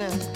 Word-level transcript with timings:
mañana 0.00 0.32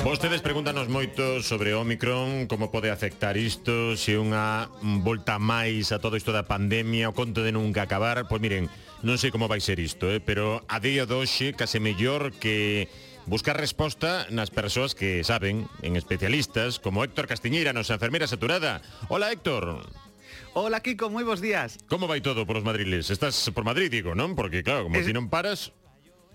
Vostedes 0.00 0.40
pregúntanos 0.40 0.88
moito 0.88 1.44
sobre 1.44 1.76
Omicron, 1.76 2.48
como 2.48 2.72
pode 2.72 2.88
afectar 2.88 3.36
isto, 3.36 4.00
se 4.00 4.16
unha 4.16 4.72
volta 5.04 5.36
máis 5.36 5.92
a 5.92 6.00
todo 6.00 6.16
isto 6.16 6.32
da 6.32 6.48
pandemia, 6.48 7.12
o 7.12 7.16
conto 7.16 7.44
de 7.44 7.52
nunca 7.52 7.84
acabar. 7.84 8.24
Pois 8.24 8.40
miren, 8.40 8.72
non 9.04 9.20
sei 9.20 9.28
como 9.28 9.44
vai 9.44 9.60
ser 9.60 9.76
isto, 9.76 10.08
eh? 10.08 10.16
pero 10.16 10.64
a 10.72 10.80
día 10.80 11.04
de 11.04 11.12
hoxe 11.20 11.52
case 11.52 11.84
mellor 11.84 12.32
que 12.32 12.88
buscar 13.28 13.60
resposta 13.60 14.24
nas 14.32 14.48
persoas 14.48 14.96
que 14.96 15.20
saben, 15.20 15.68
en 15.84 16.00
especialistas, 16.00 16.80
como 16.80 17.04
Héctor 17.04 17.28
Castiñeira, 17.28 17.76
nosa 17.76 18.00
enfermera 18.00 18.24
saturada. 18.24 18.80
Hola, 19.12 19.28
Héctor. 19.28 19.84
Hola, 20.56 20.80
Kiko, 20.80 21.12
moi 21.12 21.28
bons 21.28 21.44
días. 21.44 21.76
Como 21.92 22.08
vai 22.08 22.24
todo 22.24 22.48
polos 22.48 22.64
madriles? 22.64 23.12
Estás 23.12 23.36
por 23.52 23.68
Madrid, 23.68 23.92
digo, 23.92 24.16
non? 24.16 24.32
Porque, 24.32 24.64
claro, 24.64 24.88
como 24.88 24.96
es... 24.96 25.04
ti 25.04 25.12
non 25.12 25.28
paras... 25.28 25.76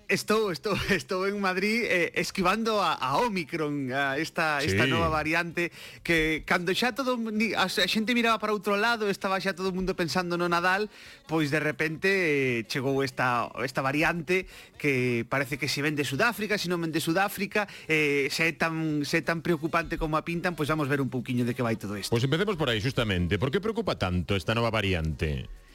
Estou, 0.08 0.52
estou, 0.52 0.78
estou 0.90 1.26
en 1.26 1.40
Madrid 1.40 1.82
eh, 1.82 2.12
esquivando 2.14 2.78
a, 2.80 2.94
a 2.94 3.18
Omicron, 3.18 3.90
a 3.90 4.16
esta, 4.18 4.60
sí. 4.60 4.70
esta 4.70 4.86
nova 4.86 5.10
variante 5.10 5.74
que 6.06 6.46
cando 6.46 6.70
xa 6.70 6.94
todo 6.94 7.18
a 7.18 7.66
xente 7.66 8.14
miraba 8.14 8.38
para 8.38 8.54
outro 8.54 8.78
lado, 8.78 9.10
estaba 9.10 9.42
xa 9.42 9.58
todo 9.58 9.70
o 9.70 9.74
mundo 9.74 9.98
pensando 9.98 10.38
no 10.38 10.46
Nadal, 10.46 10.86
pois 11.26 11.50
de 11.50 11.58
repente 11.58 12.06
eh, 12.06 12.62
chegou 12.70 13.02
esta 13.02 13.50
esta 13.66 13.82
variante 13.82 14.46
que 14.78 15.26
parece 15.26 15.58
que 15.58 15.66
se 15.66 15.82
ven 15.82 15.98
de 15.98 16.06
Sudáfrica, 16.06 16.54
se 16.54 16.70
non 16.70 16.78
ven 16.78 16.94
de 16.94 17.02
Sudáfrica, 17.02 17.66
eh, 17.90 18.30
se 18.30 18.46
é 18.46 18.54
tan 18.54 19.02
se 19.02 19.18
é 19.18 19.22
tan 19.26 19.42
preocupante 19.42 19.98
como 19.98 20.14
a 20.14 20.22
pintan, 20.22 20.54
pois 20.54 20.70
vamos 20.70 20.86
ver 20.86 21.02
un 21.02 21.10
pouquiño 21.10 21.42
de 21.42 21.50
que 21.50 21.66
vai 21.66 21.74
todo 21.74 21.98
isto. 21.98 22.14
Pois 22.14 22.22
empecemos 22.22 22.54
por 22.54 22.70
aí, 22.70 22.78
justamente. 22.78 23.42
Por 23.42 23.50
que 23.50 23.58
preocupa 23.58 23.98
tanto 23.98 24.38
esta 24.38 24.54
nova 24.54 24.70
variante? 24.70 25.65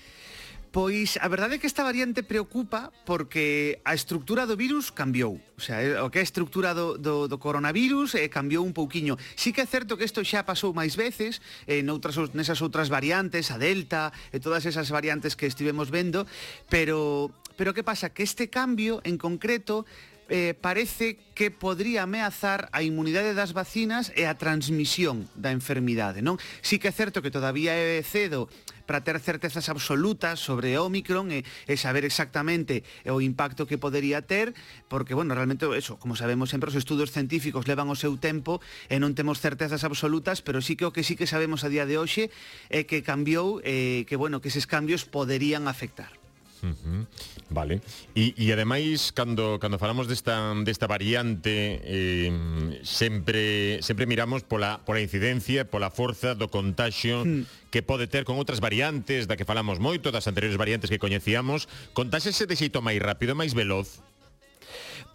Pois 0.72 1.20
a 1.20 1.28
verdade 1.28 1.56
é 1.56 1.60
que 1.60 1.68
esta 1.68 1.84
variante 1.84 2.24
preocupa 2.24 2.96
porque 3.04 3.84
a 3.84 3.92
estructura 3.92 4.48
do 4.48 4.56
virus 4.56 4.88
cambiou. 4.88 5.36
O 5.60 5.62
sea, 5.62 6.00
o 6.00 6.08
que 6.08 6.20
é 6.20 6.24
a 6.24 6.28
estructura 6.28 6.72
do, 6.72 6.96
do, 6.96 7.28
do 7.28 7.38
coronavirus 7.38 8.16
eh, 8.16 8.32
cambiou 8.32 8.64
un 8.64 8.72
pouquiño. 8.72 9.20
Sí 9.36 9.52
que 9.52 9.60
é 9.60 9.68
certo 9.68 10.00
que 10.00 10.08
isto 10.08 10.24
xa 10.24 10.48
pasou 10.48 10.72
máis 10.72 10.96
veces 10.96 11.44
eh, 11.68 11.84
noutras, 11.84 12.16
nesas 12.32 12.64
outras 12.64 12.88
variantes, 12.88 13.52
a 13.52 13.60
Delta, 13.60 14.16
e 14.32 14.40
eh, 14.40 14.40
todas 14.40 14.64
esas 14.64 14.88
variantes 14.88 15.36
que 15.36 15.44
estivemos 15.44 15.92
vendo, 15.92 16.24
pero 16.72 17.36
Pero 17.62 17.74
que 17.74 17.84
pasa? 17.84 18.10
Que 18.10 18.24
este 18.24 18.50
cambio 18.50 19.02
en 19.04 19.18
concreto 19.18 19.86
eh, 20.32 20.56
parece 20.56 21.20
que 21.36 21.52
podría 21.52 22.08
ameazar 22.08 22.72
a 22.72 22.88
inmunidade 22.88 23.36
das 23.36 23.52
vacinas 23.52 24.16
e 24.16 24.24
a 24.24 24.40
transmisión 24.40 25.28
da 25.36 25.52
enfermidade, 25.52 26.24
non? 26.24 26.40
Sí 26.64 26.80
que 26.80 26.88
é 26.88 26.96
certo 26.96 27.20
que 27.20 27.36
todavía 27.36 27.76
é 27.76 28.00
cedo 28.00 28.48
para 28.88 29.04
ter 29.04 29.20
certezas 29.20 29.68
absolutas 29.68 30.40
sobre 30.40 30.80
Omicron 30.80 31.36
e, 31.36 31.44
e 31.68 31.76
saber 31.76 32.08
exactamente 32.08 32.88
o 33.08 33.20
impacto 33.20 33.68
que 33.68 33.76
podería 33.76 34.24
ter, 34.24 34.56
porque, 34.88 35.12
bueno, 35.12 35.36
realmente 35.36 35.68
eso, 35.76 36.00
como 36.00 36.16
sabemos 36.16 36.48
sempre, 36.48 36.72
os 36.72 36.80
estudos 36.80 37.12
científicos 37.12 37.68
levan 37.68 37.92
o 37.92 38.00
seu 38.00 38.16
tempo 38.16 38.64
e 38.88 39.04
non 39.04 39.12
temos 39.12 39.44
certezas 39.44 39.84
absolutas, 39.84 40.40
pero 40.40 40.64
sí 40.64 40.80
que 40.80 40.88
o 40.88 40.96
que 40.96 41.04
sí 41.04 41.20
que 41.20 41.28
sabemos 41.28 41.68
a 41.68 41.72
día 41.72 41.84
de 41.84 42.00
hoxe 42.00 42.32
é 42.72 42.88
que 42.88 43.04
cambiou, 43.04 43.60
eh, 43.68 44.08
que, 44.08 44.16
bueno, 44.16 44.40
que 44.40 44.48
eses 44.48 44.64
cambios 44.64 45.04
poderían 45.04 45.68
afectar. 45.68 46.21
Uh 46.62 46.70
-huh. 46.70 47.02
Vale. 47.50 47.82
E, 48.16 48.34
e 48.38 48.54
ademais, 48.54 49.12
cando, 49.12 49.58
cando 49.60 49.78
falamos 49.78 50.08
desta, 50.08 50.54
desta 50.64 50.88
variante, 50.88 51.82
eh, 51.84 52.32
sempre, 52.84 53.82
sempre 53.82 54.06
miramos 54.06 54.44
pola, 54.44 54.80
pola 54.86 55.02
incidencia, 55.02 55.66
pola 55.66 55.90
forza 55.90 56.36
do 56.36 56.48
contagio 56.48 57.26
hmm. 57.26 57.72
que 57.74 57.82
pode 57.82 58.08
ter 58.08 58.24
con 58.24 58.38
outras 58.38 58.62
variantes, 58.62 59.26
da 59.26 59.36
que 59.36 59.48
falamos 59.48 59.82
moito, 59.82 60.14
das 60.14 60.30
anteriores 60.30 60.56
variantes 60.56 60.90
que 60.90 61.02
coñecíamos. 61.02 61.68
Contáxese 61.98 62.46
de 62.46 62.56
xeito 62.56 62.80
máis 62.80 63.02
rápido, 63.02 63.34
máis 63.34 63.58
veloz? 63.58 64.11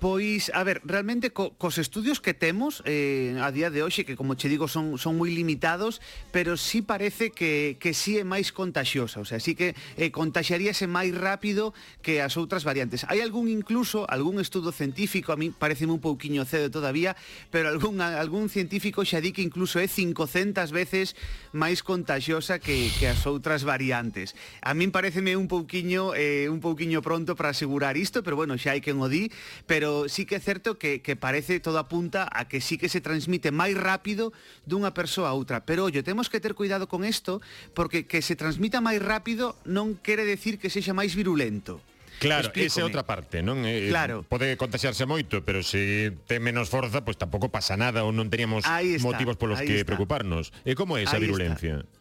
Pois, 0.07 0.53
a 0.55 0.63
ver, 0.63 0.83
realmente 0.85 1.35
co, 1.35 1.59
cos 1.59 1.79
estudios 1.79 2.23
que 2.23 2.31
temos 2.31 2.79
eh, 2.87 3.35
a 3.43 3.51
día 3.51 3.75
de 3.75 3.83
hoxe, 3.83 4.07
que 4.07 4.15
como 4.15 4.39
che 4.39 4.47
digo 4.47 4.71
son, 4.71 5.03
son 5.03 5.19
moi 5.19 5.35
limitados, 5.35 5.99
pero 6.31 6.55
sí 6.55 6.79
parece 6.79 7.35
que, 7.35 7.75
que 7.83 7.91
sí 7.91 8.15
é 8.15 8.23
máis 8.23 8.55
contagiosa, 8.55 9.19
o 9.19 9.27
sea, 9.27 9.43
sí 9.43 9.59
que 9.59 9.75
eh, 9.99 10.15
contagiaríase 10.15 10.87
máis 10.87 11.11
rápido 11.11 11.75
que 12.07 12.23
as 12.23 12.39
outras 12.39 12.63
variantes. 12.63 13.03
Hai 13.11 13.19
algún 13.19 13.51
incluso, 13.51 14.07
algún 14.07 14.39
estudo 14.39 14.71
científico, 14.71 15.35
a 15.35 15.37
mí 15.37 15.51
parece 15.51 15.91
un 15.91 15.99
pouquiño 15.99 16.47
cedo 16.47 16.71
todavía, 16.71 17.19
pero 17.51 17.67
algún, 17.67 17.99
algún 17.99 18.47
científico 18.47 19.03
xa 19.03 19.19
di 19.19 19.35
que 19.35 19.43
incluso 19.43 19.83
é 19.83 19.91
500 19.91 20.71
veces 20.71 21.19
máis 21.51 21.83
contagiosa 21.83 22.63
que, 22.63 22.95
que 22.95 23.11
as 23.11 23.27
outras 23.27 23.67
variantes. 23.67 24.39
A 24.63 24.71
min 24.71 24.95
pareceme 24.95 25.35
un 25.35 25.51
pouquiño, 25.51 26.15
eh, 26.15 26.47
un 26.47 26.63
pouquiño 26.63 27.03
pronto 27.03 27.35
para 27.35 27.51
asegurar 27.51 27.99
isto, 27.99 28.23
pero 28.23 28.39
bueno, 28.39 28.55
xa 28.55 28.79
hai 28.79 28.79
quen 28.79 29.03
o 29.03 29.11
di, 29.11 29.35
pero 29.67 29.96
sí 30.05 30.29
que 30.29 30.37
é 30.37 30.43
certo 30.45 30.77
que, 30.77 31.01
que 31.01 31.17
parece 31.17 31.65
todo 31.65 31.81
apunta 31.81 32.29
a 32.29 32.45
que 32.45 32.61
sí 32.61 32.77
que 32.77 32.93
se 32.93 33.01
transmite 33.01 33.49
máis 33.49 33.73
rápido 33.73 34.37
dunha 34.69 34.93
persoa 34.93 35.33
a 35.33 35.37
outra. 35.37 35.65
Pero, 35.65 35.89
ollo, 35.89 36.05
temos 36.05 36.29
que 36.29 36.45
ter 36.45 36.53
cuidado 36.53 36.85
con 36.93 37.09
isto, 37.09 37.41
porque 37.73 38.05
que 38.05 38.21
se 38.21 38.37
transmita 38.37 38.85
máis 38.85 39.01
rápido 39.01 39.57
non 39.65 39.97
quere 40.05 40.29
decir 40.29 40.61
que 40.61 40.69
sexa 40.69 40.93
máis 40.93 41.17
virulento. 41.17 41.81
Claro, 42.19 42.49
Explícome. 42.49 42.67
esa 42.67 42.81
é 42.81 42.85
outra 42.85 43.05
parte, 43.05 43.45
non? 43.45 43.65
Eh, 43.69 43.89
eh 43.89 43.93
claro. 43.93 44.25
Pode 44.25 44.57
contagiarse 44.57 45.05
moito, 45.05 45.45
pero 45.45 45.61
se 45.61 46.13
ten 46.25 46.41
menos 46.41 46.73
forza, 46.73 47.05
pois 47.05 47.17
pues, 47.17 47.21
tampouco 47.21 47.53
pasa 47.53 47.77
nada 47.77 48.09
ou 48.09 48.13
non 48.13 48.33
teríamos 48.33 48.65
motivos 49.05 49.37
polos 49.37 49.61
que 49.61 49.85
está. 49.85 49.89
preocuparnos. 49.89 50.53
E 50.65 50.73
como 50.73 50.97
é 50.97 51.05
esa 51.05 51.21
Ahí 51.21 51.29
virulencia? 51.29 51.85
Está 51.85 51.96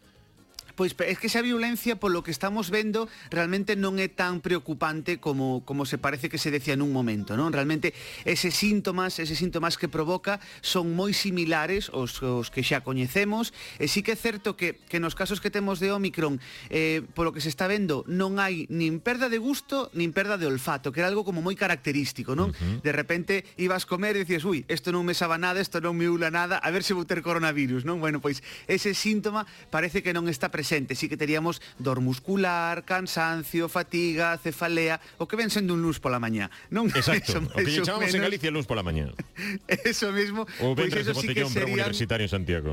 pois 0.75 0.91
é 0.99 1.15
que 1.15 1.31
esa 1.31 1.41
violencia 1.41 1.95
polo 1.95 2.21
que 2.21 2.35
estamos 2.35 2.67
vendo 2.67 3.07
realmente 3.31 3.79
non 3.79 3.95
é 3.97 4.11
tan 4.11 4.43
preocupante 4.43 5.23
como 5.23 5.63
como 5.63 5.87
se 5.87 5.95
parece 5.95 6.27
que 6.27 6.37
se 6.37 6.51
decía 6.51 6.75
nun 6.75 6.91
momento, 6.91 7.39
non? 7.39 7.55
Realmente 7.55 7.95
eses 8.27 8.59
síntomas, 8.59 9.17
eses 9.17 9.39
síntomas 9.39 9.79
que 9.79 9.87
provoca 9.87 10.43
son 10.59 10.91
moi 10.91 11.15
similares 11.15 11.87
aos, 11.95 12.19
aos 12.19 12.51
que 12.51 12.61
xa 12.61 12.83
coñecemos, 12.83 13.55
e 13.79 13.87
sí 13.87 14.03
que 14.03 14.13
é 14.13 14.19
certo 14.19 14.59
que 14.59 14.75
que 14.91 14.99
nos 14.99 15.15
casos 15.15 15.39
que 15.39 15.49
temos 15.49 15.79
de 15.79 15.95
Omicron, 15.95 16.43
eh 16.67 17.07
polo 17.15 17.31
que 17.31 17.39
se 17.39 17.47
está 17.47 17.71
vendo, 17.71 18.03
non 18.11 18.35
hai 18.37 18.67
nin 18.67 18.99
perda 18.99 19.31
de 19.31 19.39
gusto, 19.39 19.87
nin 19.95 20.11
perda 20.11 20.35
de 20.35 20.45
olfato, 20.45 20.91
que 20.91 20.99
era 20.99 21.07
algo 21.07 21.23
como 21.23 21.39
moi 21.39 21.55
característico, 21.55 22.35
non? 22.35 22.51
Uh 22.51 22.59
-huh. 22.59 22.77
De 22.83 22.91
repente 22.91 23.47
ibas 23.55 23.87
comer 23.87 24.19
e 24.19 24.27
dicías, 24.27 24.43
"Ui, 24.43 24.67
isto 24.67 24.91
non 24.91 25.07
me 25.07 25.15
saba 25.15 25.39
nada, 25.39 25.63
isto 25.63 25.79
non 25.79 25.95
me 25.95 26.11
ula 26.11 26.27
nada, 26.27 26.59
a 26.59 26.67
ver 26.67 26.83
se 26.83 26.91
vou 26.91 27.07
ter 27.07 27.23
coronavirus", 27.23 27.87
non? 27.87 28.03
Bueno, 28.03 28.19
pois 28.19 28.43
ese 28.67 28.91
síntoma 28.91 29.47
parece 29.71 30.03
que 30.03 30.11
non 30.11 30.27
está 30.27 30.51
presente 30.51 30.64
presente. 30.65 30.95
Sí 30.95 31.07
que 31.07 31.17
teríamos 31.17 31.61
dor 31.77 32.01
muscular, 32.01 32.85
cansancio, 32.85 33.69
fatiga, 33.69 34.37
cefalea, 34.41 34.99
o 35.17 35.27
que 35.27 35.37
ven 35.37 35.53
sendo 35.53 35.77
un 35.77 35.81
luz 35.85 36.01
pola 36.01 36.17
mañá. 36.17 36.49
Non? 36.73 36.89
Exacto, 36.89 37.37
eso, 37.37 37.45
o 37.45 37.61
que 37.61 37.69
lle 37.69 37.85
chamamos 37.85 38.09
menos, 38.09 38.17
en 38.17 38.25
Galicia 38.25 38.49
luns 38.49 38.65
pola 38.65 38.81
mañá. 38.81 39.13
Eso 39.85 40.09
mesmo. 40.09 40.49
O 40.65 40.73
pois 40.73 40.89
ventres 40.89 41.05
pues 41.05 41.13
eso 41.13 41.21
que 41.21 41.45
botellón 41.45 41.53
para 41.53 41.65
que 41.65 41.69
serían... 41.69 41.85
universitario 41.85 42.25
en 42.25 42.33
Santiago. 42.33 42.71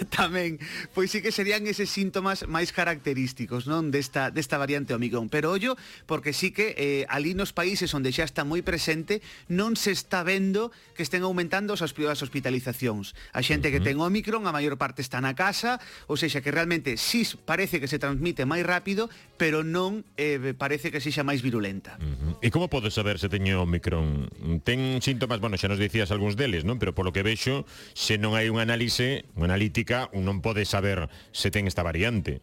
tamén. 0.08 0.56
Pois 0.96 1.10
sí 1.12 1.20
que 1.20 1.32
serían 1.32 1.66
eses 1.68 1.92
síntomas 1.92 2.48
máis 2.48 2.72
característicos, 2.72 3.68
non, 3.68 3.92
desta 3.92 4.32
desta 4.32 4.56
variante 4.56 4.96
Omicron, 4.96 5.28
pero 5.28 5.52
ollo 5.52 5.76
porque 6.06 6.32
sí 6.32 6.50
que 6.50 6.74
eh, 6.78 7.04
ali 7.08 7.36
nos 7.36 7.52
países 7.52 7.92
onde 7.92 8.14
xa 8.14 8.24
está 8.24 8.46
moi 8.46 8.64
presente 8.64 9.20
non 9.50 9.76
se 9.76 9.92
está 9.92 10.24
vendo 10.24 10.72
que 10.96 11.04
estén 11.04 11.22
aumentando 11.24 11.76
as 11.76 11.82
as 11.82 12.20
hospitalizacións. 12.24 13.12
A 13.36 13.44
xente 13.44 13.68
que 13.68 13.82
ten 13.82 14.00
Omicron, 14.00 14.46
a 14.48 14.52
maior 14.54 14.80
parte 14.80 15.04
está 15.04 15.20
na 15.20 15.36
casa, 15.36 15.82
ou 16.08 16.16
seja, 16.16 16.40
que 16.40 16.54
realmente 16.54 16.96
sí 16.96 17.26
parece 17.44 17.80
que 17.80 17.90
se 17.90 18.00
transmite 18.00 18.48
máis 18.48 18.64
rápido, 18.64 19.12
pero 19.36 19.60
non 19.60 20.06
eh, 20.16 20.56
parece 20.56 20.88
que 20.88 21.02
sexa 21.02 21.26
máis 21.26 21.44
virulenta. 21.44 22.00
Uh 22.00 22.38
-huh. 22.38 22.44
E 22.44 22.48
como 22.48 22.72
podes 22.72 22.96
saber 22.96 23.20
se 23.20 23.28
teño 23.28 23.62
Omicron? 23.66 24.30
Ten 24.64 25.04
síntomas, 25.04 25.40
bueno, 25.40 25.60
xa 25.60 25.68
nos 25.68 25.80
dicías 25.80 26.08
algúns 26.08 26.38
deles, 26.38 26.64
non? 26.64 26.80
Pero 26.80 26.96
polo 26.96 27.12
que 27.12 27.24
vexo, 27.26 27.68
se 27.92 28.16
non 28.16 28.32
hai 28.32 28.48
un 28.48 28.62
análise, 28.62 29.28
unha 29.36 29.50
analítica 29.50 29.89
Sudáfrica, 29.90 30.08
un 30.14 30.22
non 30.24 30.38
pode 30.38 30.62
saber 30.62 31.10
se 31.34 31.50
ten 31.50 31.66
esta 31.66 31.82
variante. 31.82 32.38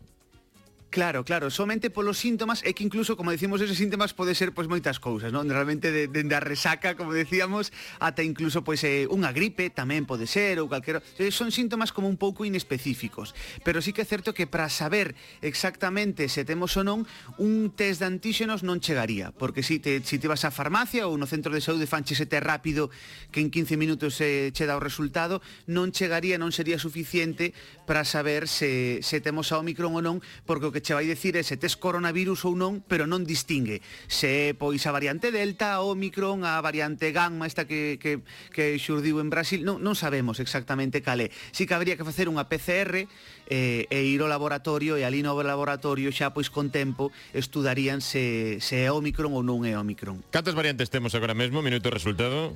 Claro, 0.89 1.25
claro, 1.25 1.51
somente 1.51 1.89
polos 1.91 2.15
síntomas 2.15 2.63
é 2.63 2.71
que 2.71 2.79
incluso, 2.79 3.19
como 3.19 3.35
decimos, 3.35 3.59
esos 3.59 3.75
síntomas 3.75 4.15
pode 4.15 4.31
ser 4.39 4.55
pois 4.55 4.71
moitas 4.71 5.03
cousas, 5.03 5.35
non? 5.35 5.43
Realmente 5.51 5.91
de, 5.91 6.07
de, 6.07 6.23
a 6.31 6.39
resaca, 6.39 6.95
como 6.95 7.11
decíamos, 7.11 7.75
ata 7.99 8.23
incluso 8.23 8.63
pois 8.63 8.87
eh, 8.87 9.03
unha 9.11 9.35
gripe 9.35 9.67
tamén 9.67 10.07
pode 10.07 10.31
ser 10.31 10.63
ou 10.63 10.71
calquera, 10.71 11.03
eh, 11.19 11.27
son 11.27 11.51
síntomas 11.51 11.91
como 11.91 12.07
un 12.07 12.15
pouco 12.15 12.47
inespecíficos, 12.47 13.35
pero 13.67 13.83
sí 13.83 13.91
que 13.91 14.07
é 14.07 14.07
certo 14.07 14.31
que 14.31 14.47
para 14.47 14.71
saber 14.71 15.11
exactamente 15.43 16.31
se 16.31 16.47
temos 16.47 16.71
ou 16.79 16.87
non, 16.87 17.03
un 17.35 17.75
test 17.75 17.99
de 17.99 18.07
antíxenos 18.07 18.63
non 18.63 18.79
chegaría, 18.79 19.35
porque 19.35 19.67
si 19.67 19.83
te, 19.83 19.99
si 20.07 20.23
te 20.23 20.31
vas 20.31 20.47
á 20.47 20.55
farmacia 20.55 21.11
ou 21.11 21.19
no 21.19 21.27
centro 21.27 21.51
de 21.51 21.59
saúde 21.59 21.83
fanche 21.83 22.15
ese 22.15 22.31
test 22.31 22.47
rápido 22.47 22.87
que 23.35 23.43
en 23.43 23.51
15 23.51 23.75
minutos 23.75 24.23
eh, 24.23 24.55
che 24.55 24.63
dá 24.63 24.79
o 24.79 24.81
resultado, 24.81 25.43
non 25.67 25.91
chegaría, 25.91 26.39
non 26.39 26.55
sería 26.55 26.79
suficiente 26.79 27.51
para 27.83 28.07
saber 28.07 28.47
se, 28.47 29.03
se 29.03 29.19
temos 29.19 29.51
a 29.51 29.59
Omicron 29.59 29.91
ou 29.91 29.99
non, 29.99 30.23
porque 30.47 30.71
o 30.71 30.76
que 30.77 30.85
che 30.85 30.93
vai 30.93 31.09
dicir 31.09 31.33
é 31.37 31.43
se 31.43 31.57
tes 31.57 31.73
coronavirus 31.73 32.45
ou 32.45 32.53
non, 32.53 32.85
pero 32.85 33.09
non 33.09 33.25
distingue 33.25 33.81
se 34.05 34.53
é 34.53 34.53
pois 34.53 34.85
a 34.85 34.93
variante 34.93 35.33
Delta, 35.33 35.81
Omicron, 35.81 36.45
a 36.45 36.61
variante 36.61 37.09
Gamma, 37.09 37.49
esta 37.49 37.65
que, 37.65 37.97
que, 37.97 38.21
que 38.53 38.77
xurdiu 38.77 39.17
en 39.17 39.33
Brasil, 39.33 39.65
non, 39.65 39.81
non 39.81 39.97
sabemos 39.97 40.37
exactamente 40.37 41.01
cal 41.01 41.25
é. 41.25 41.33
Si 41.49 41.65
que 41.65 41.73
habría 41.73 41.97
que 41.97 42.05
facer 42.05 42.29
unha 42.29 42.45
PCR 42.45 43.09
eh, 43.49 43.89
e 43.89 43.99
ir 44.05 44.21
ao 44.21 44.29
laboratorio 44.29 45.01
e 45.01 45.01
ali 45.01 45.25
no 45.25 45.33
laboratorio 45.33 46.13
xa 46.13 46.29
pois 46.29 46.53
con 46.53 46.69
tempo 46.69 47.09
estudarían 47.33 48.05
se, 48.05 48.61
se 48.61 48.85
é 48.85 48.93
Omicron 48.93 49.33
ou 49.33 49.41
non 49.41 49.65
é 49.65 49.73
Omicron. 49.73 50.21
Cantas 50.29 50.53
variantes 50.53 50.93
temos 50.93 51.17
agora 51.17 51.33
mesmo? 51.33 51.65
Minuto 51.65 51.89
resultado? 51.89 52.53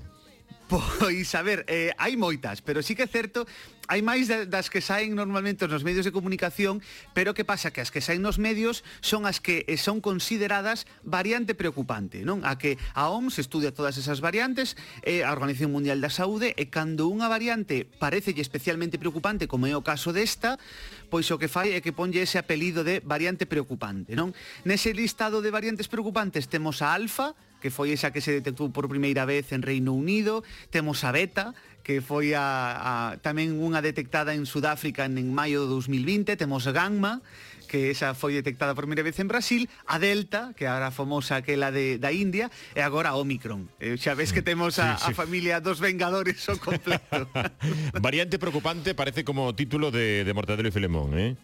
Pois, 0.72 1.36
a 1.36 1.42
ver, 1.44 1.68
eh, 1.68 1.92
hai 2.00 2.16
moitas, 2.16 2.64
pero 2.64 2.80
sí 2.80 2.96
que 2.96 3.04
é 3.04 3.12
certo 3.12 3.44
hai 3.92 4.00
máis 4.00 4.32
das 4.32 4.72
que 4.72 4.80
saen 4.80 5.20
normalmente 5.20 5.68
nos 5.68 5.84
medios 5.84 6.08
de 6.08 6.16
comunicación, 6.16 6.80
pero 7.12 7.36
que 7.36 7.44
pasa 7.44 7.76
que 7.76 7.84
as 7.84 7.92
que 7.92 8.00
saen 8.00 8.24
nos 8.24 8.40
medios 8.40 8.88
son 9.04 9.28
as 9.28 9.44
que 9.44 9.68
eh, 9.68 9.76
son 9.76 10.00
consideradas 10.00 10.88
variante 11.04 11.60
preocupante, 11.60 12.24
non? 12.24 12.48
A 12.48 12.56
que 12.56 12.80
a 12.96 13.12
OMS 13.12 13.44
estudia 13.44 13.76
todas 13.76 14.00
esas 14.00 14.24
variantes, 14.24 14.80
eh, 15.04 15.28
a 15.28 15.36
Organización 15.36 15.76
Mundial 15.76 16.00
da 16.00 16.08
Saúde, 16.08 16.56
e 16.56 16.72
cando 16.72 17.12
unha 17.12 17.28
variante 17.28 17.84
parece 17.84 18.32
especialmente 18.32 18.96
preocupante, 18.96 19.52
como 19.52 19.68
é 19.68 19.76
o 19.76 19.84
caso 19.84 20.16
desta, 20.16 20.56
pois 21.12 21.28
o 21.28 21.36
que 21.36 21.52
fai 21.52 21.76
é 21.76 21.84
que 21.84 21.92
ponlle 21.92 22.24
ese 22.24 22.40
apelido 22.40 22.88
de 22.88 23.04
variante 23.04 23.44
preocupante, 23.44 24.16
non? 24.16 24.32
Nese 24.64 24.96
listado 24.96 25.44
de 25.44 25.52
variantes 25.52 25.92
preocupantes 25.92 26.48
temos 26.48 26.80
a 26.80 26.96
alfa, 26.96 27.36
que 27.62 27.70
foi 27.70 27.94
esa 27.94 28.10
que 28.10 28.20
se 28.20 28.34
detectou 28.34 28.74
por 28.74 28.90
primeira 28.90 29.24
vez 29.24 29.54
en 29.54 29.62
Reino 29.62 29.94
Unido, 29.94 30.44
temos 30.74 31.06
a 31.06 31.14
beta, 31.14 31.54
que 31.86 32.02
foi 32.02 32.34
a, 32.34 32.42
a 32.42 32.94
tamén 33.22 33.62
unha 33.62 33.80
detectada 33.80 34.34
en 34.34 34.50
Sudáfrica 34.50 35.06
en, 35.06 35.22
en 35.22 35.30
maio 35.30 35.64
de 35.66 35.70
2020, 35.70 36.36
temos 36.36 36.66
a 36.66 36.74
gamma, 36.74 37.22
que 37.72 37.88
esa 37.88 38.12
foi 38.12 38.36
detectada 38.36 38.76
por 38.76 38.84
primeira 38.84 39.00
vez 39.00 39.16
en 39.24 39.32
Brasil, 39.32 39.72
a 39.88 39.96
Delta, 39.96 40.52
que 40.60 40.68
era 40.68 40.92
famosa 40.92 41.40
aquela 41.40 41.72
de, 41.72 41.96
da 41.96 42.12
India, 42.12 42.52
e 42.76 42.84
agora 42.84 43.16
a 43.16 43.16
Omicron. 43.16 43.72
Eh, 43.80 43.96
xa 43.96 44.12
ves 44.12 44.36
que 44.36 44.44
temos 44.44 44.76
a, 44.76 45.00
sí, 45.00 45.08
sí. 45.08 45.12
a 45.12 45.16
familia 45.16 45.64
dos 45.64 45.80
Vengadores 45.80 46.44
o 46.52 46.60
completo. 46.60 47.32
Variante 47.96 48.36
preocupante 48.36 48.92
parece 48.92 49.24
como 49.24 49.56
título 49.56 49.88
de, 49.88 50.28
de 50.28 50.32
Mortadelo 50.36 50.68
y 50.68 50.76
Filemón, 50.76 51.16
eh? 51.16 51.40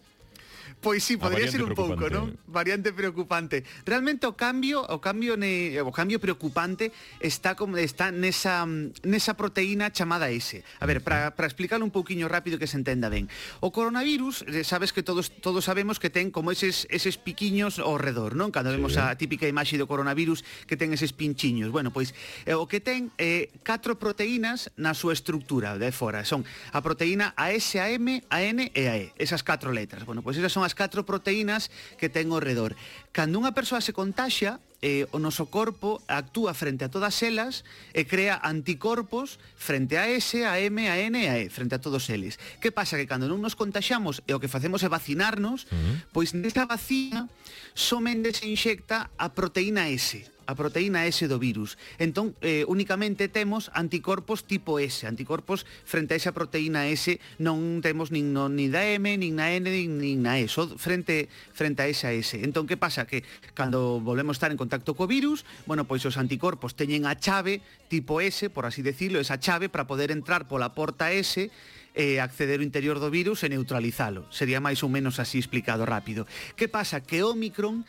Pois 0.80 1.02
sí, 1.02 1.16
podría 1.16 1.50
ser 1.50 1.66
un 1.66 1.74
pouco, 1.74 2.06
non? 2.06 2.38
Variante 2.46 2.94
preocupante. 2.94 3.66
Realmente 3.82 4.30
o 4.30 4.38
cambio, 4.38 4.86
o 4.86 5.02
cambio 5.02 5.34
ne, 5.34 5.74
o 5.82 5.90
cambio 5.90 6.22
preocupante 6.22 6.94
está 7.18 7.58
como 7.58 7.74
está 7.82 8.14
nesa 8.14 8.62
nesa 9.02 9.34
proteína 9.34 9.90
chamada 9.90 10.30
S. 10.30 10.62
A 10.78 10.86
ver, 10.86 11.02
para 11.02 11.34
para 11.34 11.50
explicarlo 11.50 11.82
un 11.82 11.90
pouquiño 11.90 12.30
rápido 12.30 12.62
que 12.62 12.70
se 12.70 12.78
entenda 12.78 13.10
ben. 13.10 13.26
O 13.58 13.74
coronavirus, 13.74 14.46
eh, 14.46 14.62
sabes 14.62 14.94
que 14.94 15.02
todos 15.02 15.34
todos 15.42 15.66
sabemos 15.66 15.98
que 15.98 16.14
ten 16.14 16.30
como 16.30 16.54
eses 16.54 16.86
eses 16.94 17.18
piquiños 17.18 17.82
ao 17.82 17.98
redor, 17.98 18.38
non? 18.38 18.54
Cando 18.54 18.70
sí. 18.70 18.78
vemos 18.78 18.94
a 19.02 19.10
típica 19.18 19.50
imaxe 19.50 19.82
do 19.82 19.90
coronavirus 19.90 20.46
que 20.70 20.78
ten 20.78 20.94
eses 20.94 21.10
pinchiños. 21.10 21.74
Bueno, 21.74 21.90
pois 21.90 22.14
eh, 22.46 22.54
o 22.54 22.70
que 22.70 22.78
ten 22.78 23.10
eh 23.18 23.50
catro 23.66 23.98
proteínas 23.98 24.70
na 24.78 24.94
súa 24.94 25.10
estructura 25.10 25.74
de 25.74 25.90
fora. 25.90 26.22
Son 26.22 26.46
a 26.70 26.78
proteína 26.86 27.34
AS, 27.34 27.74
a 27.82 27.90
M, 27.90 28.22
a 28.30 28.46
N 28.46 28.70
e 28.70 28.82
a 28.86 28.94
E. 28.94 29.10
Esas 29.18 29.42
catro 29.42 29.74
letras. 29.74 30.06
Bueno, 30.06 30.22
pois 30.22 30.38
esas 30.38 30.54
son 30.54 30.67
as 30.68 30.76
catro 30.76 31.08
proteínas 31.08 31.72
que 31.96 32.12
ten 32.12 32.28
ao 32.28 32.44
redor. 32.44 32.76
Cando 33.16 33.40
unha 33.40 33.56
persoa 33.56 33.80
se 33.80 33.96
contaxa, 33.96 34.60
eh, 34.84 35.08
o 35.10 35.18
noso 35.18 35.48
corpo 35.48 36.04
actúa 36.06 36.52
frente 36.52 36.84
a 36.84 36.92
todas 36.92 37.16
elas 37.24 37.64
e 37.96 38.04
crea 38.04 38.36
anticorpos 38.44 39.40
frente 39.56 39.96
a 39.96 40.04
S, 40.12 40.44
a 40.44 40.60
M, 40.60 40.84
a 40.92 41.00
N 41.00 41.16
e 41.16 41.26
a 41.26 41.40
E, 41.40 41.48
frente 41.48 41.74
a 41.74 41.82
todos 41.82 42.12
eles. 42.12 42.36
Que 42.60 42.68
pasa? 42.68 43.00
Que 43.00 43.08
cando 43.08 43.26
non 43.26 43.40
nos 43.40 43.56
contaxamos 43.56 44.20
e 44.28 44.36
o 44.36 44.38
que 44.38 44.52
facemos 44.52 44.84
é 44.84 44.88
vacinarnos, 44.92 45.64
uh 45.66 45.72
-huh. 45.72 45.94
pois 46.12 46.36
nesta 46.36 46.68
vacina 46.68 47.26
somente 47.72 48.36
se 48.36 48.46
inxecta 48.46 49.10
a 49.16 49.32
proteína 49.32 49.88
S 49.88 50.37
a 50.48 50.56
proteína 50.56 51.04
S 51.04 51.28
do 51.28 51.36
virus. 51.36 51.76
Entón, 52.00 52.32
eh, 52.40 52.64
únicamente 52.64 53.28
temos 53.28 53.68
anticorpos 53.76 54.48
tipo 54.48 54.80
S, 54.80 55.04
anticorpos 55.04 55.68
frente 55.84 56.16
a 56.16 56.18
esa 56.18 56.32
proteína 56.32 56.88
S 56.88 57.20
non 57.36 57.84
temos 57.84 58.08
nin, 58.08 58.32
no, 58.32 58.48
nin 58.48 58.72
da 58.72 58.80
M, 58.80 59.04
nin 59.20 59.36
na 59.36 59.52
N, 59.52 59.68
nin, 59.68 60.00
nin 60.00 60.24
na 60.24 60.40
E, 60.40 60.48
só 60.48 60.64
frente, 60.80 61.28
frente 61.52 61.84
a 61.84 61.86
esa 61.92 62.16
S. 62.16 62.40
Entón, 62.40 62.64
que 62.64 62.80
pasa? 62.80 63.04
Que 63.04 63.28
cando 63.52 64.00
volvemos 64.00 64.34
a 64.34 64.38
estar 64.40 64.50
en 64.50 64.56
contacto 64.56 64.96
co 64.96 65.04
virus, 65.04 65.44
bueno, 65.68 65.84
pois 65.84 66.00
os 66.08 66.16
anticorpos 66.16 66.72
teñen 66.72 67.04
a 67.04 67.20
chave 67.20 67.60
tipo 67.92 68.24
S, 68.24 68.48
por 68.48 68.64
así 68.64 68.80
decirlo, 68.80 69.20
esa 69.20 69.36
chave 69.36 69.68
para 69.68 69.84
poder 69.84 70.08
entrar 70.08 70.48
pola 70.48 70.72
porta 70.72 71.12
S 71.12 71.52
e 71.92 72.24
acceder 72.24 72.56
ao 72.56 72.64
interior 72.64 72.96
do 73.04 73.12
virus 73.12 73.44
e 73.44 73.52
neutralizalo. 73.52 74.24
Sería 74.32 74.64
máis 74.64 74.80
ou 74.80 74.88
menos 74.88 75.20
así 75.20 75.36
explicado 75.36 75.84
rápido. 75.84 76.24
Que 76.56 76.72
pasa? 76.72 77.04
Que 77.04 77.20
Omicron 77.20 77.84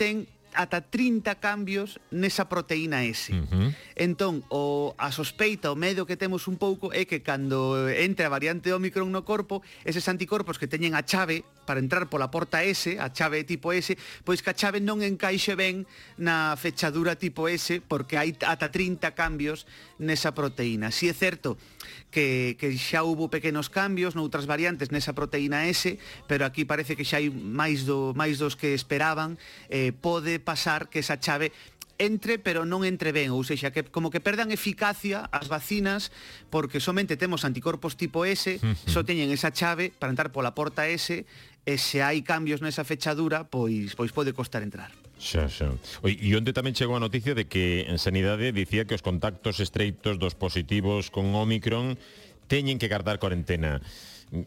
ten 0.00 0.24
ata 0.54 0.80
30 0.80 1.36
cambios 1.40 2.00
nesa 2.10 2.48
proteína 2.48 3.04
S. 3.04 3.32
Uh 3.32 3.44
-huh. 3.44 3.68
Entón, 3.96 4.44
o 4.48 4.94
a 4.96 5.12
sospeita, 5.12 5.72
o 5.72 5.76
medo 5.76 6.06
que 6.06 6.16
temos 6.16 6.48
un 6.48 6.56
pouco 6.56 6.92
é 6.92 7.04
que 7.04 7.20
cando 7.20 7.88
entre 7.88 8.24
a 8.24 8.32
variante 8.32 8.72
Omicron 8.72 9.10
no 9.12 9.24
corpo, 9.26 9.60
eses 9.84 10.08
anticorpos 10.08 10.56
que 10.56 10.70
teñen 10.70 10.94
a 10.94 11.04
chave 11.04 11.44
para 11.68 11.84
entrar 11.84 12.08
pola 12.08 12.32
porta 12.32 12.64
S, 12.64 12.96
a 12.96 13.12
chave 13.12 13.44
tipo 13.44 13.76
S, 13.76 13.92
pois 14.24 14.40
que 14.40 14.48
a 14.48 14.56
chave 14.56 14.80
non 14.80 15.04
encaixe 15.04 15.52
ben 15.52 15.84
na 16.16 16.56
fechadura 16.56 17.20
tipo 17.20 17.44
S 17.44 17.84
porque 17.84 18.16
hai 18.16 18.32
ata 18.40 18.72
30 18.72 19.12
cambios 19.12 19.68
nesa 20.00 20.32
proteína. 20.32 20.88
Si 20.88 21.12
é 21.12 21.14
certo 21.14 21.60
que, 22.08 22.56
que 22.56 22.72
xa 22.80 23.04
hubo 23.04 23.28
pequenos 23.28 23.68
cambios 23.68 24.16
noutras 24.16 24.48
variantes 24.48 24.88
nesa 24.88 25.12
proteína 25.12 25.68
S, 25.68 26.00
pero 26.24 26.48
aquí 26.48 26.64
parece 26.64 26.96
que 26.96 27.04
xa 27.04 27.20
hai 27.20 27.28
máis 27.28 27.84
do 27.84 28.16
máis 28.16 28.40
dos 28.40 28.56
que 28.56 28.72
esperaban, 28.72 29.36
eh, 29.68 29.92
pode 29.92 30.37
pasar 30.40 30.88
que 30.88 31.00
esa 31.00 31.20
chave 31.20 31.52
entre 31.98 32.38
pero 32.38 32.62
non 32.62 32.86
entre 32.86 33.10
ben, 33.10 33.34
ou 33.34 33.42
seja, 33.42 33.74
que 33.74 33.82
como 33.82 34.08
que 34.08 34.22
perdan 34.22 34.54
eficacia 34.54 35.26
as 35.34 35.50
vacinas 35.50 36.14
porque 36.48 36.78
somente 36.78 37.18
temos 37.18 37.42
anticorpos 37.42 37.98
tipo 37.98 38.22
S, 38.22 38.62
só 38.86 39.02
teñen 39.02 39.34
esa 39.34 39.50
chave 39.50 39.90
para 39.90 40.14
entrar 40.14 40.30
pola 40.30 40.54
porta 40.54 40.86
S 40.86 41.26
e 41.66 41.74
se 41.76 42.00
hai 42.00 42.22
cambios 42.22 42.62
nesa 42.62 42.86
fechadura, 42.86 43.50
pois 43.50 43.98
pois 43.98 44.14
pode 44.14 44.32
costar 44.32 44.62
entrar. 44.62 44.94
Xa, 45.18 45.50
xa. 45.50 45.74
Oi, 46.06 46.14
e 46.14 46.30
onde 46.38 46.54
tamén 46.54 46.72
chegou 46.72 46.94
a 46.94 47.02
noticia 47.02 47.34
de 47.34 47.50
que 47.50 47.84
en 47.90 47.98
Sanidade 47.98 48.54
dicía 48.54 48.86
que 48.86 48.94
os 48.94 49.02
contactos 49.02 49.58
estreitos 49.58 50.22
dos 50.22 50.38
positivos 50.38 51.10
con 51.10 51.34
Omicron 51.34 51.98
teñen 52.46 52.78
que 52.78 52.86
guardar 52.86 53.18
cuarentena 53.18 53.82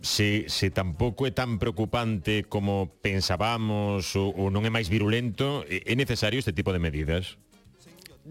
se, 0.02 0.46
se 0.48 0.70
tampouco 0.70 1.26
é 1.26 1.32
tan 1.34 1.58
preocupante 1.58 2.46
como 2.46 2.94
pensábamos 3.02 4.14
ou, 4.14 4.30
ou 4.34 4.48
non 4.54 4.62
é 4.66 4.72
máis 4.72 4.88
virulento, 4.88 5.66
é 5.68 5.94
necesario 5.98 6.38
este 6.38 6.54
tipo 6.54 6.70
de 6.70 6.82
medidas? 6.82 7.42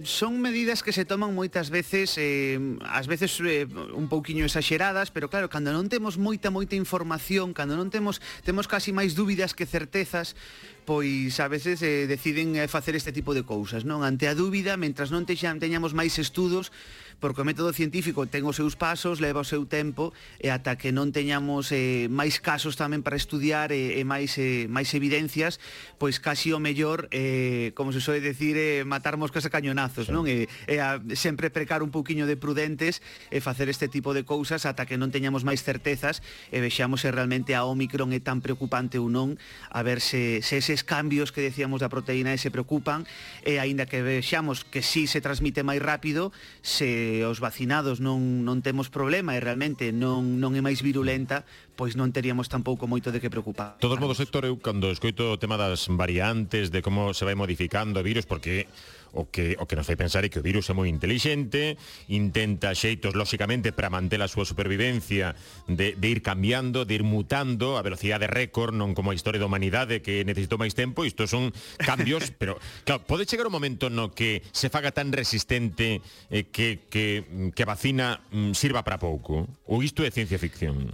Son 0.07 0.39
medidas 0.39 0.87
que 0.87 0.95
se 0.95 1.03
toman 1.03 1.35
moitas 1.35 1.67
veces, 1.67 2.15
eh, 2.15 2.63
ás 2.87 3.11
veces 3.11 3.35
eh, 3.43 3.67
un 3.91 4.07
pouquiño 4.07 4.47
exaxeradas, 4.47 5.11
pero 5.11 5.27
claro, 5.27 5.51
cando 5.51 5.75
non 5.75 5.91
temos 5.91 6.15
moita, 6.15 6.55
moita 6.55 6.79
información, 6.79 7.51
cando 7.51 7.75
non 7.75 7.91
temos, 7.91 8.23
temos 8.47 8.71
casi 8.71 8.95
máis 8.95 9.19
dúbidas 9.19 9.51
que 9.51 9.67
certezas, 9.67 10.39
pois 10.85 11.39
a 11.41 11.49
veces 11.49 11.83
eh, 11.83 12.07
deciden 12.07 12.57
eh, 12.57 12.69
facer 12.69 12.97
este 12.97 13.13
tipo 13.13 13.35
de 13.35 13.45
cousas, 13.45 13.85
non? 13.85 14.03
Ante 14.03 14.27
a 14.27 14.35
dúbida, 14.35 14.81
mentras 14.81 15.13
non 15.13 15.29
texan, 15.29 15.61
teñamos 15.61 15.93
máis 15.93 16.17
estudos, 16.17 16.73
porque 17.21 17.45
o 17.45 17.47
método 17.47 17.77
científico 17.77 18.25
ten 18.27 18.49
os 18.49 18.57
seus 18.57 18.75
pasos, 18.75 19.21
leva 19.21 19.45
o 19.45 19.47
seu 19.47 19.69
tempo, 19.69 20.17
e 20.41 20.49
ata 20.49 20.81
que 20.81 20.91
non 20.91 21.13
teñamos 21.13 21.69
eh, 21.71 22.09
máis 22.09 22.41
casos 22.41 22.81
tamén 22.81 23.05
para 23.05 23.21
estudiar 23.21 23.71
e, 23.71 24.01
e 24.01 24.03
máis, 24.09 24.41
eh, 24.41 24.67
máis 24.73 24.89
evidencias, 24.97 25.61
pois 26.01 26.17
casi 26.19 26.57
o 26.57 26.59
mellor, 26.59 27.13
eh, 27.13 27.77
como 27.77 27.93
se 27.93 28.01
soe 28.01 28.25
decir, 28.25 28.57
eh, 28.57 28.83
matar 28.89 29.21
moscas 29.21 29.45
a 29.45 29.53
cañonazos, 29.53 30.09
sí. 30.09 30.13
non? 30.17 30.25
E, 30.25 30.49
e 30.65 30.81
a, 30.81 30.97
sempre 31.13 31.53
precar 31.53 31.85
un 31.85 31.93
pouquiño 31.93 32.25
de 32.25 32.41
prudentes 32.41 33.05
e 33.29 33.45
facer 33.45 33.69
este 33.69 33.93
tipo 33.93 34.17
de 34.17 34.25
cousas 34.25 34.65
ata 34.65 34.89
que 34.89 34.97
non 34.97 35.13
teñamos 35.13 35.45
máis 35.45 35.61
certezas 35.61 36.25
e 36.49 36.59
vexamos 36.65 37.05
se 37.05 37.13
realmente 37.13 37.53
a 37.53 37.69
Omicron 37.69 38.17
é 38.17 38.21
tan 38.25 38.41
preocupante 38.41 38.97
ou 38.97 39.13
non, 39.13 39.37
a 39.69 39.85
ver 39.85 40.01
se, 40.01 40.41
se 40.41 40.65
ese 40.65 40.73
eses 40.81 40.85
cambios 40.85 41.33
que 41.33 41.41
decíamos 41.41 41.81
da 41.81 41.89
proteína 41.89 42.33
e 42.33 42.39
se 42.41 42.51
preocupan 42.51 43.05
e 43.45 43.61
aínda 43.61 43.85
que 43.85 44.01
vexamos 44.01 44.65
que 44.65 44.81
si 44.81 45.05
sí 45.05 45.19
se 45.19 45.21
transmite 45.21 45.61
máis 45.61 45.81
rápido, 45.81 46.33
se 46.65 47.21
os 47.29 47.41
vacinados 47.41 48.01
non, 48.01 48.45
non 48.45 48.65
temos 48.65 48.89
problema 48.89 49.37
e 49.37 49.41
realmente 49.45 49.93
non, 49.93 50.41
non 50.41 50.57
é 50.57 50.63
máis 50.65 50.81
virulenta, 50.81 51.45
pois 51.77 51.97
non 51.97 52.13
teríamos 52.13 52.49
tampouco 52.49 52.89
moito 52.89 53.13
de 53.13 53.21
que 53.21 53.29
preocupar. 53.29 53.77
Todos 53.81 54.01
modos, 54.01 54.17
sector, 54.17 54.49
eu 54.49 54.57
cando 54.57 54.89
escoito 54.89 55.37
o 55.37 55.41
tema 55.41 55.61
das 55.61 55.89
variantes, 55.93 56.73
de 56.73 56.81
como 56.81 57.13
se 57.13 57.25
vai 57.29 57.37
modificando 57.37 58.01
o 58.01 58.05
virus, 58.05 58.25
porque 58.25 58.65
o 59.13 59.31
que, 59.31 59.57
o 59.59 59.67
que 59.67 59.77
nos 59.77 59.87
fai 59.87 59.97
pensar 59.97 60.25
é 60.25 60.31
que 60.31 60.39
o 60.39 60.45
virus 60.45 60.71
é 60.71 60.75
moi 60.75 60.87
inteligente, 60.87 61.77
intenta 62.11 62.75
xeitos, 62.75 63.15
lóxicamente, 63.19 63.75
para 63.75 63.91
manter 63.91 64.23
a 64.23 64.31
súa 64.31 64.47
supervivencia 64.47 65.35
de, 65.67 65.99
de 65.99 66.07
ir 66.09 66.23
cambiando, 66.23 66.87
de 66.87 67.01
ir 67.01 67.05
mutando 67.05 67.77
a 67.77 67.83
velocidade 67.83 68.31
récord, 68.31 68.73
non 68.73 68.95
como 68.95 69.11
a 69.11 69.17
historia 69.17 69.43
da 69.43 69.49
humanidade 69.51 70.01
que 70.05 70.23
necesitou 70.23 70.61
máis 70.61 70.79
tempo, 70.79 71.03
isto 71.03 71.27
son 71.27 71.51
cambios, 71.83 72.31
pero 72.41 72.57
claro, 72.87 73.03
pode 73.05 73.27
chegar 73.27 73.51
un 73.51 73.55
momento 73.55 73.91
no 73.91 74.15
que 74.15 74.47
se 74.55 74.71
faga 74.71 74.95
tan 74.95 75.11
resistente 75.11 76.01
eh, 76.31 76.47
que, 76.49 76.87
que, 76.87 77.51
que 77.55 77.63
a 77.65 77.71
vacina 77.71 78.23
mm, 78.31 78.55
sirva 78.55 78.87
para 78.87 79.03
pouco? 79.03 79.51
Ou 79.67 79.83
isto 79.83 80.07
é 80.07 80.11
ciencia 80.15 80.39
ficción? 80.39 80.91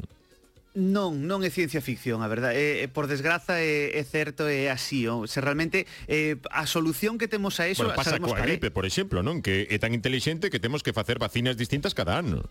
Non, 0.77 1.25
non 1.25 1.41
é 1.41 1.49
ciencia 1.49 1.81
ficción, 1.81 2.21
a 2.21 2.29
verdade. 2.29 2.85
É, 2.85 2.85
por 2.85 3.09
desgraza 3.09 3.65
é, 3.65 3.97
é 3.97 4.05
certo, 4.05 4.45
é 4.45 4.69
así. 4.69 5.09
Ou 5.09 5.25
se 5.25 5.41
realmente 5.41 5.89
eh, 6.05 6.37
a 6.53 6.69
solución 6.69 7.17
que 7.17 7.33
temos 7.33 7.57
a 7.59 7.65
eso... 7.65 7.89
Bueno, 7.89 7.97
pasa 7.97 8.21
coa 8.21 8.45
gripe, 8.45 8.69
por 8.69 8.85
exemplo, 8.85 9.25
non? 9.25 9.41
Que 9.41 9.65
é 9.73 9.81
tan 9.81 9.97
inteligente 9.97 10.53
que 10.53 10.61
temos 10.61 10.85
que 10.85 10.93
facer 10.93 11.17
vacinas 11.17 11.57
distintas 11.57 11.97
cada 11.97 12.21
ano. 12.21 12.45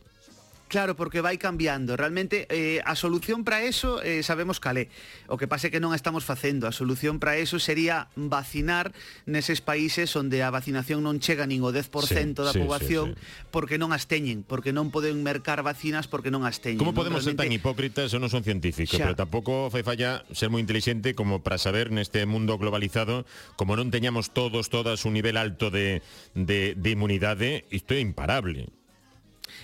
Claro, 0.68 0.96
porque 0.96 1.22
vai 1.22 1.38
cambiando. 1.38 1.94
Realmente 1.94 2.50
eh, 2.50 2.82
a 2.86 2.98
solución 2.98 3.46
para 3.46 3.62
eso 3.62 4.02
eh, 4.02 4.24
sabemos 4.26 4.60
calé. 4.60 4.90
O 5.30 5.38
que 5.38 5.46
pase 5.46 5.70
que 5.70 5.78
non 5.78 5.94
a 5.94 5.98
estamos 5.98 6.26
facendo. 6.26 6.66
A 6.66 6.74
solución 6.74 7.22
para 7.22 7.38
eso 7.38 7.62
sería 7.62 8.10
vacinar 8.18 8.90
neses 9.30 9.62
países 9.62 10.10
onde 10.18 10.42
a 10.42 10.50
vacinación 10.50 11.06
non 11.06 11.22
chega 11.22 11.46
nin 11.46 11.62
o 11.62 11.70
10% 11.70 11.86
sí, 12.10 12.34
da 12.34 12.50
sí, 12.50 12.60
poboación 12.66 13.14
sí, 13.14 13.22
sí. 13.22 13.50
porque 13.54 13.78
non 13.78 13.94
as 13.94 14.10
teñen, 14.10 14.42
porque 14.42 14.74
non 14.74 14.90
poden 14.90 15.22
mercar 15.22 15.62
vacinas 15.62 16.10
porque 16.10 16.34
non 16.34 16.50
as 16.50 16.58
teñen. 16.58 16.82
Como 16.82 16.98
podemos 16.98 17.22
Realmente... 17.22 17.46
ser 17.46 17.50
tan 17.50 17.54
hipócritas? 17.54 18.10
Eu 18.10 18.20
non 18.20 18.34
son 18.34 18.42
científico, 18.42 18.98
xa. 18.98 19.06
pero 19.06 19.14
tampouco 19.14 19.70
fai 19.70 19.86
falla 19.86 20.26
ser 20.34 20.50
moi 20.50 20.60
inteligente 20.66 21.14
como 21.14 21.46
para 21.46 21.62
saber 21.62 21.94
neste 21.94 22.26
mundo 22.26 22.58
globalizado 22.58 23.30
como 23.54 23.78
non 23.78 23.94
teñamos 23.94 24.34
todos, 24.34 24.74
todas 24.74 25.06
un 25.06 25.14
nivel 25.14 25.38
alto 25.38 25.70
de, 25.70 26.02
de, 26.34 26.74
de 26.74 26.90
inmunidade, 26.90 27.70
isto 27.70 27.94
é 27.94 28.02
imparable 28.02 28.74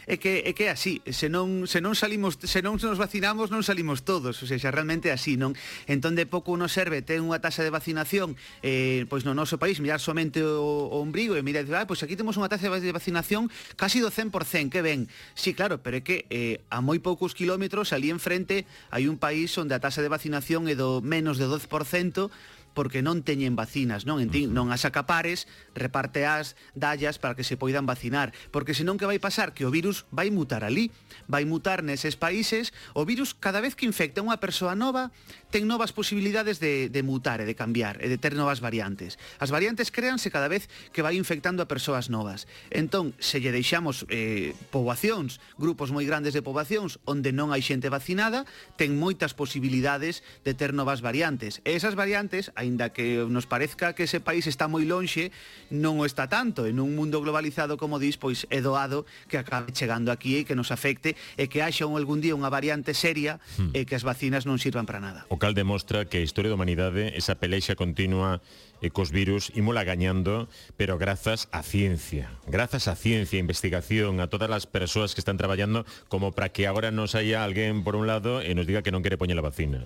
é 0.08 0.18
que 0.18 0.44
é 0.46 0.52
que 0.54 0.66
é 0.66 0.70
así, 0.74 1.02
se 1.10 1.30
non 1.30 1.70
se 1.70 1.82
non 1.82 1.94
salimos, 1.94 2.38
se 2.42 2.62
non 2.66 2.78
nos 2.82 2.98
vacinamos 2.98 3.54
non 3.54 3.62
salimos 3.62 4.02
todos, 4.02 4.42
o 4.42 4.46
sea, 4.50 4.58
xa 4.58 4.74
realmente 4.74 5.10
é 5.10 5.14
así, 5.14 5.38
non? 5.38 5.54
Entón 5.86 6.18
de 6.18 6.26
pouco 6.26 6.58
nos 6.58 6.74
serve 6.74 7.06
ten 7.06 7.22
unha 7.22 7.38
taxa 7.38 7.62
de 7.62 7.70
vacinación 7.70 8.34
eh, 8.66 9.06
pois 9.10 9.28
no 9.28 9.38
noso 9.38 9.62
país, 9.62 9.78
mirar 9.78 10.02
somente 10.02 10.42
o, 10.42 10.90
o 10.90 10.98
ombrigo 11.02 11.38
e 11.38 11.46
mirar, 11.46 11.66
ah, 11.78 11.86
pois 11.86 12.02
aquí 12.02 12.18
temos 12.18 12.38
unha 12.38 12.50
taxa 12.50 12.70
de 12.70 12.94
vacinación 12.94 13.48
casi 13.78 14.02
do 14.02 14.10
100%, 14.10 14.74
que 14.74 14.82
ben. 14.82 15.10
Sí, 15.38 15.54
claro, 15.54 15.84
pero 15.84 15.98
é 15.98 16.02
que 16.02 16.26
eh, 16.30 16.62
a 16.74 16.82
moi 16.82 16.98
poucos 17.00 17.38
quilómetros 17.38 17.94
ali 17.94 18.10
enfrente 18.10 18.66
hai 18.90 19.06
un 19.06 19.22
país 19.22 19.54
onde 19.58 19.78
a 19.78 19.82
taxa 19.84 20.02
de 20.02 20.10
vacinación 20.10 20.66
é 20.66 20.76
do 20.76 21.02
menos 21.06 21.38
de 21.38 21.46
12%, 21.46 22.32
porque 22.74 23.04
non 23.04 23.22
teñen 23.22 23.56
vacinas, 23.60 24.08
non? 24.08 24.24
En 24.24 24.30
tin, 24.32 24.56
non 24.56 24.72
as 24.72 24.88
acapares, 24.88 25.46
repárteas, 25.76 26.56
dallas 26.76 27.20
para 27.20 27.36
que 27.36 27.44
se 27.44 27.60
poidan 27.60 27.86
vacinar, 27.86 28.32
porque 28.50 28.76
senón 28.76 29.00
que 29.00 29.08
vai 29.08 29.20
pasar 29.20 29.52
que 29.52 29.68
o 29.68 29.72
virus 29.72 30.08
vai 30.12 30.32
mutar 30.32 30.64
ali, 30.64 30.92
vai 31.28 31.44
mutar 31.44 31.84
neses 31.84 32.16
países, 32.16 32.72
o 32.96 33.04
virus 33.04 33.36
cada 33.36 33.60
vez 33.60 33.76
que 33.76 33.88
infecta 33.88 34.24
unha 34.24 34.40
persoa 34.40 34.76
nova, 34.76 35.12
ten 35.52 35.68
novas 35.68 35.92
posibilidades 35.92 36.64
de, 36.64 36.88
de 36.88 37.02
mutar 37.04 37.44
e 37.44 37.46
de 37.46 37.56
cambiar 37.58 38.00
e 38.00 38.08
de 38.08 38.18
ter 38.18 38.34
novas 38.34 38.64
variantes. 38.64 39.20
As 39.38 39.52
variantes 39.52 39.92
créanse 39.92 40.32
cada 40.32 40.48
vez 40.48 40.72
que 40.96 41.04
vai 41.04 41.20
infectando 41.20 41.60
a 41.60 41.68
persoas 41.68 42.08
novas. 42.08 42.48
Entón, 42.72 43.12
se 43.20 43.44
lle 43.44 43.52
deixamos 43.52 44.08
eh, 44.08 44.56
poboacións, 44.72 45.44
grupos 45.60 45.92
moi 45.92 46.08
grandes 46.08 46.32
de 46.32 46.42
poboacións 46.42 47.04
onde 47.04 47.36
non 47.36 47.52
hai 47.52 47.60
xente 47.60 47.92
vacinada, 47.92 48.48
ten 48.80 48.96
moitas 48.96 49.36
posibilidades 49.36 50.24
de 50.48 50.56
ter 50.56 50.72
novas 50.72 51.04
variantes. 51.04 51.60
E 51.68 51.76
esas 51.76 52.00
variantes, 52.00 52.50
aínda 52.62 52.94
que 52.94 53.26
nos 53.26 53.50
parezca 53.50 53.98
que 53.98 54.06
ese 54.06 54.22
país 54.22 54.46
está 54.46 54.70
moi 54.70 54.86
lonxe, 54.86 55.34
non 55.74 55.98
o 55.98 56.06
está 56.06 56.30
tanto. 56.30 56.70
En 56.70 56.78
un 56.78 56.94
mundo 56.94 57.18
globalizado, 57.20 57.82
como 57.82 57.98
dis, 57.98 58.22
pois 58.22 58.46
é 58.54 58.62
doado 58.62 59.10
que 59.26 59.42
acabe 59.42 59.74
chegando 59.74 60.14
aquí 60.14 60.42
e 60.42 60.46
que 60.46 60.54
nos 60.54 60.70
afecte 60.70 61.18
e 61.36 61.50
que 61.50 61.66
haxa 61.66 61.90
un 61.90 61.98
algún 61.98 62.22
día 62.22 62.38
unha 62.38 62.54
variante 62.54 62.94
seria 62.94 63.42
hmm. 63.58 63.74
e 63.74 63.90
que 63.90 63.98
as 63.98 64.06
vacinas 64.06 64.46
non 64.46 64.62
sirvan 64.62 64.86
para 64.86 65.02
nada. 65.02 65.26
O 65.34 65.42
cal 65.42 65.58
demostra 65.58 66.06
que 66.06 66.22
a 66.22 66.26
historia 66.26 66.54
da 66.54 66.58
humanidade, 66.58 67.18
esa 67.18 67.42
pelexa 67.42 67.74
continua 67.74 68.40
e 68.82 68.90
cos 68.90 69.14
virus 69.14 69.54
imola 69.54 69.86
gañando, 69.86 70.50
pero 70.76 70.98
grazas 70.98 71.48
á 71.54 71.62
ciencia, 71.62 72.34
grazas 72.50 72.90
á 72.90 72.98
ciencia, 72.98 73.38
a 73.38 73.46
investigación, 73.46 74.20
a 74.20 74.28
todas 74.28 74.50
as 74.50 74.66
persoas 74.66 75.14
que 75.14 75.22
están 75.22 75.38
traballando 75.38 75.86
como 76.10 76.34
para 76.34 76.50
que 76.50 76.66
agora 76.66 76.90
nos 76.90 77.14
haya 77.14 77.46
alguén 77.46 77.86
por 77.86 77.94
un 77.94 78.10
lado 78.10 78.42
e 78.42 78.52
nos 78.58 78.66
diga 78.66 78.82
que 78.82 78.92
non 78.92 79.06
quere 79.06 79.22
poñer 79.22 79.38
a 79.38 79.46
vacina. 79.46 79.86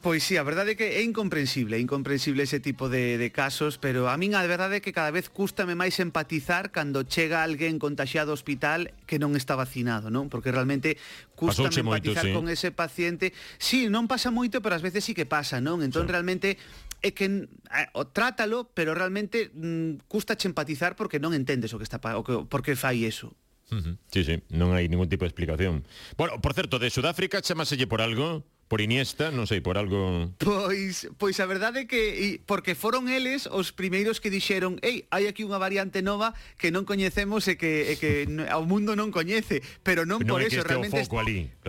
Pois 0.00 0.24
sí, 0.24 0.40
a 0.40 0.44
verdade 0.48 0.72
é 0.72 0.76
que 0.80 0.96
é 0.96 1.02
incomprensible, 1.04 1.76
incomprensible 1.76 2.48
ese 2.48 2.56
tipo 2.56 2.88
de, 2.88 3.20
de 3.20 3.28
casos, 3.28 3.76
pero 3.76 4.08
a 4.08 4.16
min 4.16 4.32
a 4.32 4.40
verdade 4.48 4.80
é 4.80 4.80
que 4.80 4.96
cada 4.96 5.12
vez 5.12 5.28
cústame 5.28 5.76
máis 5.76 6.00
empatizar 6.00 6.72
cando 6.72 7.04
chega 7.04 7.44
alguén 7.44 7.76
contagiado 7.76 8.32
ao 8.32 8.38
hospital 8.40 8.96
que 9.04 9.20
non 9.20 9.36
está 9.36 9.60
vacinado, 9.60 10.08
non? 10.08 10.32
Porque 10.32 10.48
realmente 10.48 10.96
cústame 11.36 11.68
empatizar 11.84 12.24
moito, 12.24 12.32
sí. 12.32 12.32
con 12.32 12.48
ese 12.48 12.72
paciente. 12.72 13.36
Sí, 13.60 13.92
non 13.92 14.08
pasa 14.08 14.32
moito, 14.32 14.64
pero 14.64 14.72
ás 14.72 14.80
veces 14.80 15.04
sí 15.04 15.12
que 15.12 15.28
pasa, 15.28 15.60
non? 15.60 15.84
Entón 15.84 16.08
sí. 16.08 16.16
realmente 16.16 16.56
é 17.04 17.12
que 17.12 17.44
eh, 17.44 17.88
o 17.92 18.08
trátalo, 18.08 18.72
pero 18.72 18.96
realmente 18.96 19.52
mm, 19.52 20.08
custa 20.08 20.32
empatizar 20.32 20.96
porque 20.96 21.20
non 21.20 21.36
entendes 21.36 21.76
o 21.76 21.78
que 21.80 21.84
está 21.84 22.00
o 22.00 22.24
que, 22.24 22.48
por 22.48 22.64
que 22.64 22.72
fai 22.72 23.04
eso. 23.04 23.36
Uh 23.68 23.84
-huh. 23.84 23.94
Sí, 24.08 24.24
sí, 24.24 24.40
non 24.48 24.72
hai 24.72 24.88
ningún 24.88 25.12
tipo 25.12 25.28
de 25.28 25.30
explicación. 25.30 25.84
Bueno, 26.16 26.40
por 26.40 26.56
certo, 26.56 26.80
de 26.80 26.88
Sudáfrica 26.88 27.44
chamaselle 27.44 27.84
por 27.84 28.00
algo? 28.00 28.48
por 28.70 28.78
Iniesta, 28.78 29.34
non 29.34 29.50
sei, 29.50 29.58
por 29.58 29.74
algo... 29.74 30.30
Pois, 30.38 31.10
pois 31.18 31.42
a 31.42 31.46
verdade 31.50 31.82
é 31.82 31.86
que 31.90 32.38
porque 32.46 32.78
foron 32.78 33.10
eles 33.10 33.50
os 33.50 33.74
primeiros 33.74 34.22
que 34.22 34.30
dixeron 34.30 34.78
ei, 34.86 35.10
hai 35.10 35.26
aquí 35.26 35.42
unha 35.42 35.58
variante 35.58 36.06
nova 36.06 36.38
que 36.54 36.70
non 36.70 36.86
coñecemos 36.86 37.50
e 37.50 37.58
que, 37.58 37.90
e 37.90 37.94
que 37.98 38.30
ao 38.46 38.62
mundo 38.62 38.94
non 38.94 39.10
coñece, 39.10 39.58
pero 39.82 40.06
non, 40.06 40.22
non 40.22 40.38
por 40.38 40.46
eso, 40.46 40.62
realmente... 40.62 41.02
Foco 41.02 41.18
ali, 41.18 41.50
claro. 41.50 41.58